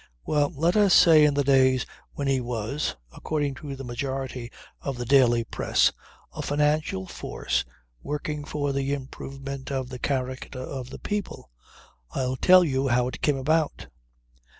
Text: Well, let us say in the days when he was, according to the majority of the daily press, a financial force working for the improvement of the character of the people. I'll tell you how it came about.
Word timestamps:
Well, 0.25 0.51
let 0.55 0.75
us 0.75 0.95
say 0.95 1.23
in 1.25 1.35
the 1.35 1.43
days 1.43 1.85
when 2.13 2.27
he 2.27 2.41
was, 2.41 2.95
according 3.15 3.53
to 3.61 3.75
the 3.75 3.83
majority 3.83 4.51
of 4.81 4.97
the 4.97 5.05
daily 5.05 5.43
press, 5.43 5.91
a 6.33 6.41
financial 6.41 7.05
force 7.05 7.63
working 8.01 8.43
for 8.43 8.73
the 8.73 8.95
improvement 8.95 9.69
of 9.71 9.89
the 9.89 9.99
character 9.99 10.57
of 10.57 10.89
the 10.89 10.97
people. 10.97 11.51
I'll 12.13 12.35
tell 12.35 12.63
you 12.63 12.87
how 12.87 13.09
it 13.09 13.21
came 13.21 13.37
about. 13.37 13.89